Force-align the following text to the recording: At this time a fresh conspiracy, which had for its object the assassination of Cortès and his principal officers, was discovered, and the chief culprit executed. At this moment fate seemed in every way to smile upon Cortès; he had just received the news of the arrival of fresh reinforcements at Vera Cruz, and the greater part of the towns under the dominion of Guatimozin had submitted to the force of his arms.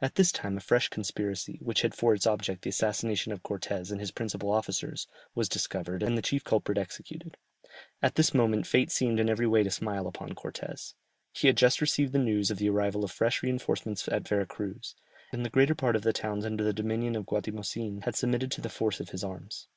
At 0.00 0.14
this 0.14 0.32
time 0.32 0.56
a 0.56 0.60
fresh 0.60 0.88
conspiracy, 0.88 1.58
which 1.60 1.82
had 1.82 1.94
for 1.94 2.14
its 2.14 2.26
object 2.26 2.62
the 2.62 2.70
assassination 2.70 3.32
of 3.32 3.42
Cortès 3.42 3.90
and 3.92 4.00
his 4.00 4.12
principal 4.12 4.50
officers, 4.50 5.06
was 5.34 5.46
discovered, 5.46 6.02
and 6.02 6.16
the 6.16 6.22
chief 6.22 6.42
culprit 6.42 6.78
executed. 6.78 7.36
At 8.00 8.14
this 8.14 8.32
moment 8.32 8.66
fate 8.66 8.90
seemed 8.90 9.20
in 9.20 9.28
every 9.28 9.46
way 9.46 9.62
to 9.62 9.70
smile 9.70 10.06
upon 10.06 10.30
Cortès; 10.30 10.94
he 11.34 11.48
had 11.48 11.58
just 11.58 11.82
received 11.82 12.14
the 12.14 12.18
news 12.18 12.50
of 12.50 12.56
the 12.56 12.70
arrival 12.70 13.04
of 13.04 13.10
fresh 13.12 13.42
reinforcements 13.42 14.08
at 14.08 14.26
Vera 14.26 14.46
Cruz, 14.46 14.94
and 15.34 15.44
the 15.44 15.50
greater 15.50 15.74
part 15.74 15.96
of 15.96 16.02
the 16.02 16.14
towns 16.14 16.46
under 16.46 16.64
the 16.64 16.72
dominion 16.72 17.14
of 17.14 17.26
Guatimozin 17.26 18.04
had 18.04 18.16
submitted 18.16 18.50
to 18.52 18.62
the 18.62 18.70
force 18.70 19.00
of 19.00 19.10
his 19.10 19.22
arms. 19.22 19.68